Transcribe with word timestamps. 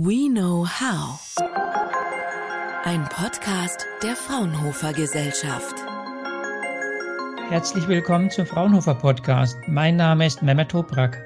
We 0.00 0.28
Know 0.32 0.64
How. 0.64 1.18
Ein 2.84 3.02
Podcast 3.08 3.84
der 4.00 4.14
Fraunhofer 4.14 4.92
Gesellschaft. 4.92 5.74
Herzlich 7.48 7.88
willkommen 7.88 8.30
zum 8.30 8.46
Fraunhofer 8.46 8.94
Podcast. 8.94 9.58
Mein 9.66 9.96
Name 9.96 10.26
ist 10.26 10.40
Mehmet 10.40 10.68
Toprak. 10.70 11.20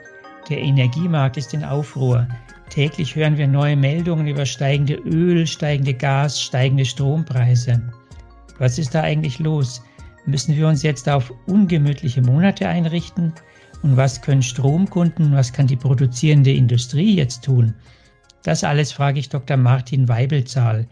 Der 0.49 0.57
Energiemarkt 0.57 1.37
ist 1.37 1.53
in 1.53 1.65
Aufruhr. 1.65 2.27
Täglich 2.71 3.15
hören 3.15 3.37
wir 3.37 3.47
neue 3.47 3.77
Meldungen 3.77 4.27
über 4.27 4.47
steigende 4.47 4.95
Öl, 4.95 5.47
steigende 5.47 5.93
Gas, 5.93 6.41
steigende 6.41 6.87
Strompreise. 6.87 7.83
Was 8.59 8.79
ist 8.79 8.95
da 8.95 9.03
eigentlich 9.03 9.39
los? 9.39 9.83
Müssen 10.25 10.57
wir 10.57 10.67
uns 10.67 10.83
jetzt 10.83 11.11
auf 11.11 11.31
ungemütliche 11.45 12.23
Monate 12.23 12.67
einrichten? 12.67 13.35
Und 13.83 13.99
was 13.99 14.23
können 14.23 14.43
Stromkunden, 14.43 15.35
was 15.35 15.53
kann 15.53 15.67
die 15.67 15.77
produzierende 15.77 16.55
Industrie 16.55 17.15
jetzt 17.15 17.45
tun? 17.45 17.75
Das 18.43 18.65
alles 18.65 18.93
frage 18.93 19.21
ich 19.21 19.29
Dr. 19.29 19.57
Martin 19.57 20.09
Weibelzahl. 20.09 20.87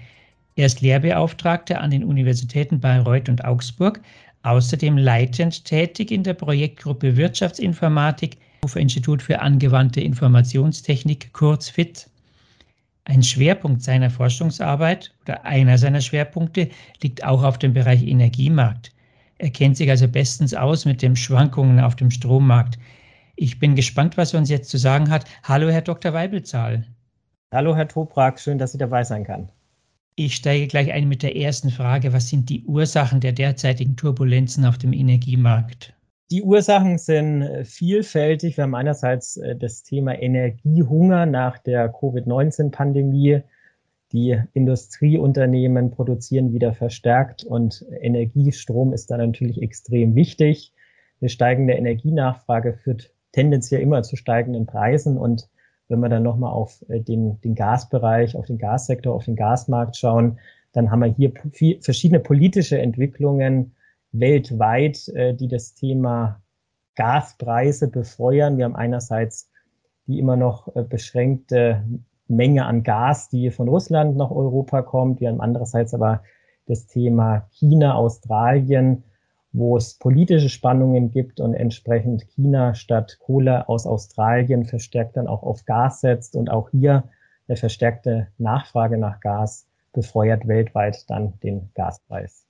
Er 0.56 0.66
ist 0.66 0.80
Lehrbeauftragter 0.80 1.80
an 1.80 1.90
den 1.90 2.04
Universitäten 2.04 2.80
Bayreuth 2.80 3.28
und 3.28 3.44
Augsburg, 3.44 4.00
außerdem 4.42 4.96
leitend 4.96 5.64
tätig 5.64 6.10
in 6.10 6.22
der 6.22 6.34
Projektgruppe 6.34 7.16
Wirtschaftsinformatik 7.16 8.36
Fraunhofer 8.60 8.80
Institut 8.80 9.22
für 9.22 9.40
angewandte 9.40 10.02
Informationstechnik, 10.02 11.32
kurz 11.32 11.70
FIT. 11.70 12.10
Ein 13.04 13.22
Schwerpunkt 13.22 13.82
seiner 13.82 14.10
Forschungsarbeit 14.10 15.12
oder 15.22 15.44
einer 15.46 15.78
seiner 15.78 16.02
Schwerpunkte 16.02 16.68
liegt 17.02 17.24
auch 17.24 17.42
auf 17.42 17.58
dem 17.58 17.72
Bereich 17.72 18.02
Energiemarkt. 18.02 18.92
Er 19.38 19.48
kennt 19.48 19.78
sich 19.78 19.88
also 19.88 20.06
bestens 20.06 20.52
aus 20.52 20.84
mit 20.84 21.00
den 21.00 21.16
Schwankungen 21.16 21.80
auf 21.80 21.96
dem 21.96 22.10
Strommarkt. 22.10 22.78
Ich 23.36 23.58
bin 23.58 23.74
gespannt, 23.74 24.18
was 24.18 24.34
er 24.34 24.40
uns 24.40 24.50
jetzt 24.50 24.68
zu 24.68 24.76
sagen 24.76 25.08
hat. 25.08 25.24
Hallo, 25.42 25.70
Herr 25.70 25.80
Dr. 25.80 26.12
Weibelzahl. 26.12 26.84
Hallo, 27.52 27.74
Herr 27.74 27.88
Toprak, 27.88 28.38
schön, 28.38 28.58
dass 28.58 28.74
ich 28.74 28.78
dabei 28.78 29.02
sein 29.02 29.24
kann. 29.24 29.48
Ich 30.14 30.36
steige 30.36 30.68
gleich 30.68 30.92
ein 30.92 31.08
mit 31.08 31.24
der 31.24 31.34
ersten 31.34 31.70
Frage. 31.70 32.12
Was 32.12 32.28
sind 32.28 32.48
die 32.48 32.64
Ursachen 32.64 33.18
der 33.18 33.32
derzeitigen 33.32 33.96
Turbulenzen 33.96 34.64
auf 34.64 34.78
dem 34.78 34.92
Energiemarkt? 34.92 35.92
Die 36.30 36.42
Ursachen 36.42 36.96
sind 36.96 37.64
vielfältig. 37.64 38.56
Wir 38.56 38.62
haben 38.62 38.76
einerseits 38.76 39.36
äh, 39.36 39.56
das 39.56 39.82
Thema 39.82 40.12
Energiehunger 40.12 41.26
nach 41.26 41.58
der 41.58 41.88
Covid-19-Pandemie. 41.88 43.40
Die 44.12 44.40
Industrieunternehmen 44.52 45.90
produzieren 45.90 46.52
wieder 46.52 46.72
verstärkt 46.72 47.42
und 47.42 47.84
Energiestrom 48.00 48.92
ist 48.92 49.10
da 49.10 49.16
natürlich 49.16 49.60
extrem 49.60 50.14
wichtig. 50.14 50.72
Eine 51.20 51.30
steigende 51.30 51.74
Energienachfrage 51.74 52.74
führt 52.74 53.12
tendenziell 53.32 53.80
immer 53.80 54.04
zu 54.04 54.14
steigenden 54.14 54.66
Preisen 54.66 55.18
und 55.18 55.48
wenn 55.90 56.00
wir 56.00 56.08
dann 56.08 56.22
nochmal 56.22 56.52
auf 56.52 56.84
äh, 56.88 57.00
den, 57.00 57.40
den 57.40 57.54
Gasbereich, 57.54 58.36
auf 58.36 58.46
den 58.46 58.58
Gassektor, 58.58 59.14
auf 59.14 59.24
den 59.24 59.36
Gasmarkt 59.36 59.96
schauen, 59.96 60.38
dann 60.72 60.90
haben 60.90 61.00
wir 61.00 61.08
hier 61.08 61.32
viel, 61.52 61.80
verschiedene 61.82 62.20
politische 62.20 62.78
Entwicklungen 62.78 63.74
weltweit, 64.12 65.08
äh, 65.08 65.34
die 65.34 65.48
das 65.48 65.74
Thema 65.74 66.40
Gaspreise 66.94 67.88
befeuern. 67.88 68.56
Wir 68.56 68.64
haben 68.64 68.76
einerseits 68.76 69.50
die 70.06 70.18
immer 70.18 70.36
noch 70.36 70.74
äh, 70.74 70.82
beschränkte 70.82 71.84
Menge 72.26 72.66
an 72.66 72.82
Gas, 72.82 73.28
die 73.28 73.50
von 73.50 73.68
Russland 73.68 74.16
nach 74.16 74.30
Europa 74.30 74.82
kommt. 74.82 75.20
Wir 75.20 75.28
haben 75.28 75.40
andererseits 75.40 75.94
aber 75.94 76.22
das 76.66 76.86
Thema 76.86 77.48
China, 77.52 77.94
Australien, 77.94 79.04
wo 79.52 79.76
es 79.76 79.94
politische 79.94 80.48
Spannungen 80.48 81.10
gibt 81.10 81.40
und 81.40 81.54
entsprechend 81.54 82.26
China 82.28 82.74
statt 82.74 83.18
Kohle 83.20 83.68
aus 83.68 83.86
Australien 83.86 84.64
verstärkt 84.64 85.16
dann 85.16 85.26
auch 85.26 85.42
auf 85.42 85.64
Gas 85.64 86.00
setzt 86.00 86.36
und 86.36 86.50
auch 86.50 86.70
hier 86.70 87.04
eine 87.48 87.56
verstärkte 87.56 88.28
Nachfrage 88.38 88.96
nach 88.96 89.20
Gas 89.20 89.66
befeuert 89.92 90.46
weltweit 90.46 91.04
dann 91.08 91.34
den 91.42 91.70
Gaspreis. 91.74 92.46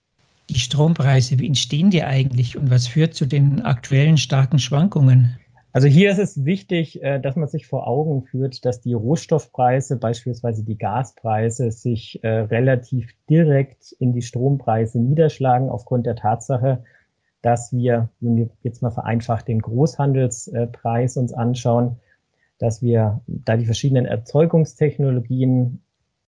Die 0.50 0.58
Strompreise, 0.58 1.38
wie 1.38 1.46
entstehen 1.46 1.90
die 1.90 2.02
eigentlich 2.02 2.58
und 2.58 2.70
was 2.70 2.86
führt 2.86 3.14
zu 3.14 3.24
den 3.24 3.62
aktuellen 3.62 4.18
starken 4.18 4.58
Schwankungen? 4.58 5.38
Also 5.72 5.86
hier 5.86 6.10
ist 6.10 6.18
es 6.18 6.44
wichtig, 6.44 7.00
äh, 7.02 7.20
dass 7.20 7.36
man 7.36 7.48
sich 7.48 7.66
vor 7.66 7.86
Augen 7.86 8.22
führt, 8.22 8.64
dass 8.64 8.80
die 8.80 8.92
Rohstoffpreise, 8.92 9.96
beispielsweise 9.96 10.64
die 10.64 10.76
Gaspreise, 10.76 11.70
sich 11.70 12.22
äh, 12.24 12.28
relativ 12.28 13.12
direkt 13.28 13.92
in 13.92 14.12
die 14.12 14.22
Strompreise 14.22 14.98
niederschlagen 14.98 15.68
aufgrund 15.68 16.06
der 16.06 16.16
Tatsache, 16.16 16.82
dass 17.42 17.72
wir, 17.72 18.10
wenn 18.20 18.36
wir 18.36 18.50
jetzt 18.62 18.82
mal 18.82 18.90
vereinfacht 18.90 19.46
den 19.46 19.60
Großhandelspreis 19.60 21.16
uns 21.16 21.32
anschauen, 21.32 21.96
dass 22.58 22.82
wir 22.82 23.20
da 23.26 23.56
die 23.56 23.64
verschiedenen 23.64 24.06
Erzeugungstechnologien, 24.06 25.82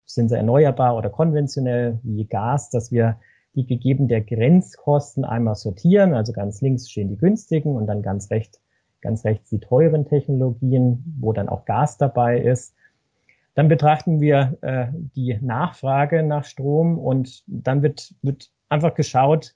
sind 0.04 0.28
sie 0.28 0.36
erneuerbar 0.36 0.97
oder 0.97 1.08
konventionell 1.08 2.00
wie 2.02 2.26
Gas, 2.26 2.68
dass 2.68 2.91
wir 2.91 3.20
die 3.54 3.64
gegeben 3.64 4.08
der 4.08 4.20
Grenzkosten 4.22 5.24
einmal 5.24 5.54
sortieren. 5.54 6.14
Also 6.14 6.32
ganz 6.32 6.60
links 6.60 6.91
stehen 6.91 7.08
die 7.08 7.16
günstigen 7.16 7.76
und 7.76 7.86
dann 7.86 8.02
ganz 8.02 8.30
rechts 8.30 8.60
ganz 9.00 9.24
rechts 9.24 9.50
die 9.50 9.60
teuren 9.60 10.06
Technologien, 10.06 11.04
wo 11.18 11.32
dann 11.32 11.48
auch 11.48 11.64
Gas 11.64 11.98
dabei 11.98 12.40
ist. 12.40 12.74
Dann 13.54 13.68
betrachten 13.68 14.20
wir 14.20 14.58
äh, 14.60 14.86
die 15.16 15.38
Nachfrage 15.40 16.22
nach 16.22 16.44
Strom 16.44 16.98
und 16.98 17.42
dann 17.46 17.82
wird, 17.82 18.14
wird 18.22 18.50
einfach 18.68 18.94
geschaut, 18.94 19.54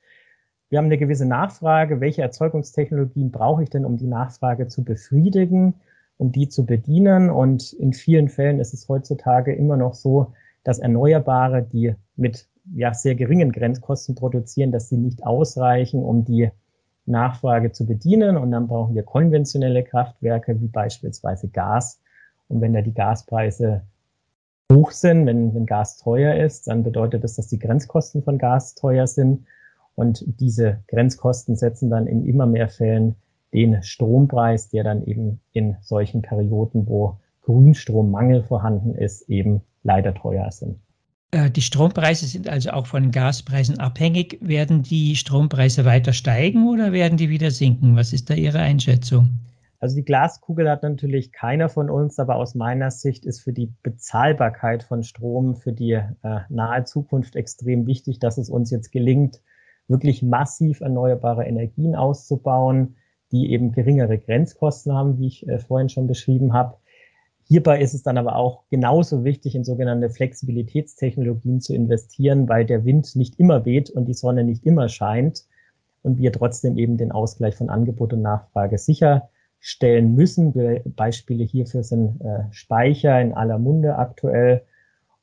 wir 0.75 0.79
haben 0.79 0.87
eine 0.87 0.99
gewisse 0.99 1.27
Nachfrage, 1.27 2.01
welche 2.01 2.23
Erzeugungstechnologien 2.23 3.31
brauche 3.31 3.63
ich 3.63 3.71
denn, 3.71 3.85
um 3.85 3.97
die 3.97 4.09
Nachfrage 4.09 4.67
zu 4.67 4.83
befriedigen, 4.83 5.75
um 6.17 6.33
die 6.33 6.49
zu 6.49 6.67
bedienen. 6.67 7.31
Und 7.31 7.73
in 7.75 7.93
vielen 7.93 8.29
Fällen 8.29 8.59
ist 8.59 8.75
es 8.75 8.89
heutzutage 8.89 9.55
immer 9.55 9.77
noch 9.77 9.95
so, 9.95 10.33
dass 10.65 10.81
Erneuerbare, 10.81 11.63
die 11.63 11.95
mit 12.17 12.49
ja, 12.75 12.93
sehr 12.93 13.15
geringen 13.15 13.53
Grenzkosten 13.53 14.17
produzieren, 14.17 14.73
dass 14.73 14.89
sie 14.89 14.97
nicht 14.97 15.25
ausreichen, 15.25 16.03
um 16.03 16.25
die 16.25 16.51
Nachfrage 17.07 17.73
zu 17.73 17.87
bedienen. 17.87 18.37
Und 18.37 18.51
dann 18.51 18.67
brauchen 18.67 18.95
wir 18.95 19.03
konventionelle 19.03 19.83
Kraftwerke 19.83 20.61
wie 20.61 20.69
beispielsweise 20.69 21.49
Gas. 21.49 22.01
Und 22.49 22.61
wenn 22.61 22.73
da 22.73 22.83
die 22.83 22.95
Gaspreise 22.95 23.83
hoch 24.73 24.91
sind, 24.91 25.27
wenn, 25.27 25.55
wenn 25.55 25.67
Gas 25.67 25.99
teuer 25.99 26.35
ist, 26.35 26.69
dann 26.69 26.83
bedeutet 26.83 27.25
das, 27.25 27.35
dass 27.37 27.49
die 27.49 27.59
Grenzkosten 27.59 28.23
von 28.23 28.39
Gas 28.39 28.75
teuer 28.75 29.07
sind. 29.07 29.47
Und 29.95 30.25
diese 30.41 30.81
Grenzkosten 30.89 31.57
setzen 31.57 31.91
dann 31.91 32.07
in 32.07 32.27
immer 32.27 32.47
mehr 32.47 32.69
Fällen 32.69 33.17
den 33.53 33.83
Strompreis, 33.83 34.69
der 34.69 34.83
dann 34.83 35.05
eben 35.05 35.41
in 35.53 35.77
solchen 35.81 36.23
Perioden, 36.23 36.89
wo 36.89 37.19
Grünstrommangel 37.43 38.43
vorhanden 38.43 38.95
ist, 38.95 39.29
eben 39.29 39.61
leider 39.85 40.15
teuer 40.15 40.51
sind. 40.51 40.81
Äh, 41.35 41.51
die 41.51 41.63
Strompreise 41.63 42.27
sind 42.27 42.49
also 42.49 42.71
auch 42.71 42.87
von 42.87 43.11
Gaspreisen 43.11 43.81
abhängig. 43.81 44.39
Werden 44.41 44.83
die 44.83 45.17
Strompreise 45.17 45.85
weiter 45.85 46.13
steigen 46.13 46.69
oder 46.69 46.93
werden 46.93 47.19
die 47.19 47.29
wieder 47.29 47.51
sinken? 47.51 47.97
Was 47.97 48.13
ist 48.13 48.31
da 48.31 48.35
Ihre 48.35 48.61
Einschätzung? 48.61 49.31
Also 49.81 49.97
die 49.97 50.05
Glaskugel 50.05 50.71
hat 50.71 50.85
natürlich 50.85 51.33
keiner 51.33 51.69
von 51.69 51.91
uns, 51.91 52.19
aber 52.19 52.37
aus 52.37 52.55
meiner 52.55 52.91
Sicht 52.91 53.27
ist 53.27 53.41
für 53.41 53.53
die 53.53 53.73
Bezahlbarkeit 53.83 54.85
von 54.85 55.03
Strom 55.03 55.57
für 55.57 55.73
die 55.73 55.93
äh, 55.93 56.11
nahe 56.49 56.85
Zukunft 56.85 57.35
extrem 57.35 57.87
wichtig, 57.87 58.21
dass 58.21 58.39
es 58.39 58.49
uns 58.49 58.71
jetzt 58.71 58.93
gelingt, 58.93 59.43
wirklich 59.89 60.23
massiv 60.23 60.81
erneuerbare 60.81 61.45
Energien 61.45 61.97
auszubauen, 61.97 62.95
die 63.33 63.51
eben 63.51 63.73
geringere 63.73 64.19
Grenzkosten 64.19 64.95
haben, 64.95 65.19
wie 65.19 65.27
ich 65.27 65.49
äh, 65.49 65.59
vorhin 65.59 65.89
schon 65.89 66.07
beschrieben 66.07 66.53
habe. 66.53 66.77
Hierbei 67.47 67.81
ist 67.81 67.93
es 67.93 68.03
dann 68.03 68.17
aber 68.17 68.37
auch 68.37 68.65
genauso 68.71 69.23
wichtig, 69.23 69.55
in 69.55 69.65
sogenannte 69.65 70.09
Flexibilitätstechnologien 70.09 71.61
zu 71.61 71.75
investieren, 71.75 72.49
weil 72.49 72.65
der 72.65 72.85
Wind 72.85 73.15
nicht 73.17 73.39
immer 73.39 73.65
weht 73.67 73.91
und 73.91 74.07
die 74.07 74.15
Sonne 74.15 74.45
nicht 74.45 74.65
immer 74.65 74.89
scheint 74.89 75.45
und 76.03 76.19
wir 76.19 76.33
trotzdem 76.33 76.79
eben 76.79 76.97
den 76.97 77.13
Ausgleich 77.13 77.55
von 77.55 77.69
Angebot 77.69 78.15
und 78.15 78.23
Nachfrage 78.23 78.79
sicherstellen 78.79 80.15
müssen. 80.15 80.55
Beispiele 80.97 81.45
hierfür 81.45 81.83
sind 81.83 82.21
äh, 82.23 82.45
Speicher 82.51 83.21
in 83.21 83.35
aller 83.35 83.59
Munde 83.59 83.97
aktuell 83.97 84.63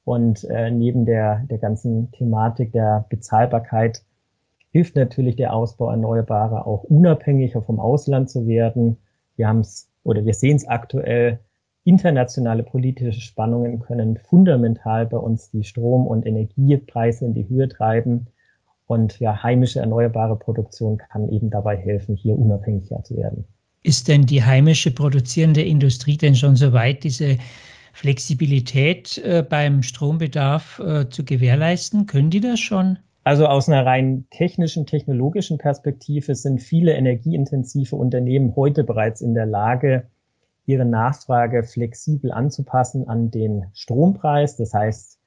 und 0.04 0.44
äh, 0.46 0.70
neben 0.70 1.06
der, 1.06 1.46
der 1.50 1.58
ganzen 1.58 2.12
Thematik 2.12 2.72
der 2.72 3.06
Bezahlbarkeit 3.10 4.04
hilft 4.72 4.96
natürlich 4.96 5.36
der 5.36 5.54
Ausbau 5.54 5.90
erneuerbarer 5.90 6.68
auch 6.68 6.84
unabhängiger 6.84 7.62
vom 7.62 7.80
Ausland 7.80 8.30
zu 8.30 8.48
werden. 8.48 8.98
Wir 9.36 9.48
haben 9.48 9.60
es 9.60 9.90
oder 10.04 10.24
wir 10.26 10.34
sehen 10.34 10.56
es 10.56 10.68
aktuell 10.68 11.40
internationale 11.84 12.64
politische 12.64 13.22
Spannungen 13.22 13.80
können 13.80 14.18
fundamental 14.18 15.08
bei 15.08 15.18
uns 15.18 15.50
die 15.50 15.64
Strom- 15.64 16.08
und 16.08 16.26
Energiepreise 16.26 17.26
in 17.26 17.34
die 17.34 17.48
Höhe 17.50 17.68
treiben. 17.68 18.28
Und 18.86 19.20
ja, 19.20 19.42
heimische 19.42 19.80
erneuerbare 19.80 20.38
Produktion 20.38 20.98
kann 20.98 21.30
eben 21.30 21.50
dabei 21.50 21.78
helfen, 21.78 22.16
hier 22.16 22.38
unabhängiger 22.38 23.04
zu 23.04 23.18
werden. 23.18 23.46
Ist 23.84 24.08
denn 24.08 24.26
die 24.26 24.44
heimische 24.44 24.92
produzierende 24.92 25.64
Industrie 25.64 26.18
denn 26.18 26.36
schon 26.36 26.56
so 26.56 26.74
weit, 26.74 27.04
diese 27.04 27.38
Flexibilität 27.94 29.18
äh, 29.20 29.44
beim 29.48 29.82
Strombedarf 29.82 30.80
äh, 30.80 31.10
zu 31.10 31.26
gewährleisten? 31.26 32.06
Können 32.06 32.30
die 32.30 32.42
das 32.42 32.60
schon? 32.60 33.00
Also 33.24 33.46
aus 33.46 33.70
einer 33.70 33.86
rein 33.86 34.26
technischen, 34.32 34.86
technologischen 34.86 35.58
Perspektive 35.58 36.36
sind 36.36 36.60
viele 36.60 36.94
energieintensive 36.94 37.96
Unternehmen 37.96 38.56
heute 38.56 38.84
bereits 38.84 39.22
in 39.22 39.34
der 39.34 39.46
Lage, 39.46 40.08
ihre 40.66 40.86
Nachfrage 40.86 41.64
flexibel 41.64 42.32
anzupassen 42.32 43.08
an 43.08 43.32
den 43.32 43.66
Strompreis. 43.74 44.56
Das 44.58 44.74
heißt, 44.74 45.20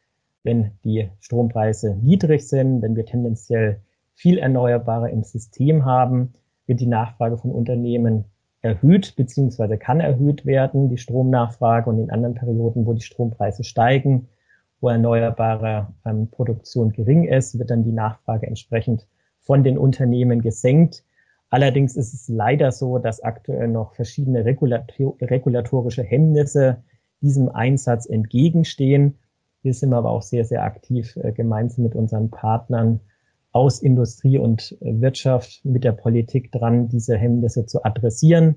wenn 0.43 0.73
die 0.85 1.11
Strompreise 1.21 1.97
niedrig 1.97 2.49
sind, 2.49 2.83
wenn 2.83 2.97
wir 2.97 3.07
tendenziell 3.07 3.81
viel 4.15 4.39
Erneuerbare 4.39 5.11
im 5.11 5.25
System 5.25 5.85
haben, 5.85 6.35
wird 6.67 6.81
die 6.81 6.87
Nachfrage 6.87 7.37
von 7.37 7.51
Unternehmen 7.51 8.25
erhöht 8.61 9.15
bzw. 9.17 9.77
kann 9.77 10.01
erhöht 10.01 10.47
werden, 10.47 10.89
die 10.89 10.97
Stromnachfrage 10.97 11.91
und 11.91 11.99
in 11.99 12.11
anderen 12.11 12.35
Perioden, 12.35 12.87
wo 12.87 12.95
die 12.95 13.03
Strompreise 13.03 13.63
steigen, 13.63 14.29
wo 14.81 14.89
erneuerbare 14.89 15.89
ähm, 16.07 16.29
Produktion 16.31 16.93
gering 16.93 17.25
ist, 17.25 17.59
wird 17.59 17.71
dann 17.71 17.85
die 17.85 17.93
Nachfrage 17.93 18.47
entsprechend 18.47 19.07
von 19.41 19.65
den 19.65 19.77
Unternehmen 19.77 20.41
gesenkt. 20.41 21.05
Allerdings 21.55 21.95
ist 21.95 22.12
es 22.12 22.27
leider 22.27 22.73
so, 22.73 22.99
dass 22.99 23.23
aktuell 23.23 23.69
noch 23.69 23.95
verschiedene 23.95 24.45
regulator 24.45 25.15
regulatorische 25.21 26.03
Hemmnisse 26.03 26.83
diesem 27.21 27.49
Einsatz 27.49 28.06
entgegenstehen. 28.06 29.21
Hier 29.62 29.73
sind 29.73 29.91
wir 29.91 29.99
aber 29.99 30.11
auch 30.11 30.23
sehr, 30.23 30.45
sehr 30.45 30.65
aktiv 30.65 31.15
äh, 31.15 31.31
gemeinsam 31.31 31.85
mit 31.85 31.95
unseren 31.95 32.29
Partnern 32.29 32.99
aus 33.53 33.79
Industrie 33.79 34.37
und 34.37 34.77
Wirtschaft 34.81 35.65
mit 35.65 35.85
der 35.85 35.93
Politik 35.93 36.51
dran, 36.51 36.89
diese 36.89 37.17
Hemmnisse 37.17 37.67
zu 37.67 37.85
adressieren, 37.85 38.57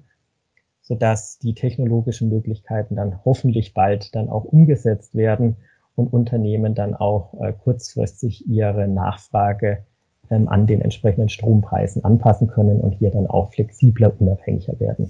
sodass 0.81 1.37
die 1.37 1.53
technologischen 1.53 2.29
Möglichkeiten 2.29 2.95
dann 2.95 3.23
hoffentlich 3.23 3.75
bald 3.75 4.15
dann 4.15 4.27
auch 4.27 4.43
umgesetzt 4.43 5.13
werden 5.13 5.57
und 5.93 6.11
Unternehmen 6.11 6.73
dann 6.73 6.95
auch 6.95 7.39
äh, 7.41 7.53
kurzfristig 7.53 8.47
ihre 8.47 8.87
Nachfrage 8.87 9.85
ähm, 10.29 10.47
an 10.49 10.67
den 10.67 10.81
entsprechenden 10.81 11.29
Strompreisen 11.29 12.03
anpassen 12.03 12.47
können 12.47 12.79
und 12.79 12.93
hier 12.93 13.11
dann 13.11 13.27
auch 13.27 13.51
flexibler, 13.53 14.11
unabhängiger 14.19 14.79
werden. 14.79 15.09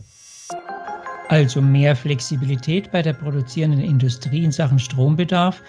Also 1.30 1.62
mehr 1.62 1.96
Flexibilität 1.96 2.92
bei 2.92 3.02
der 3.02 3.14
produzierenden 3.14 3.82
Industrie 3.82 4.44
in 4.44 4.52
Sachen 4.52 4.80
Strombedarf 4.80 5.62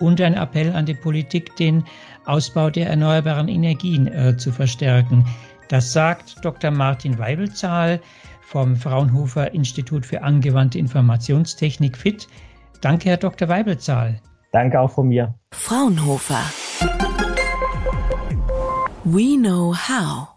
und 0.00 0.20
ein 0.20 0.34
Appell 0.34 0.72
an 0.74 0.86
die 0.86 0.94
Politik, 0.94 1.54
den 1.56 1.84
Ausbau 2.26 2.70
der 2.70 2.88
erneuerbaren 2.88 3.48
Energien 3.48 4.08
äh, 4.08 4.36
zu 4.36 4.50
verstärken. 4.50 5.24
Das 5.68 5.92
sagt 5.92 6.44
Dr. 6.44 6.70
Martin 6.70 7.18
Weibelzahl 7.18 8.00
vom 8.42 8.76
Fraunhofer 8.76 9.54
Institut 9.54 10.04
für 10.04 10.22
angewandte 10.22 10.78
Informationstechnik 10.78 11.96
FIT. 11.96 12.28
Danke, 12.80 13.10
Herr 13.10 13.16
Dr. 13.16 13.48
Weibelzahl. 13.48 14.20
Danke 14.52 14.78
auch 14.78 14.90
von 14.90 15.08
mir. 15.08 15.34
Fraunhofer. 15.52 16.42
We 19.04 19.36
know 19.36 19.72
how. 19.72 20.33